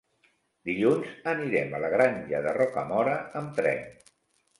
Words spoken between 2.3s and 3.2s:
de Rocamora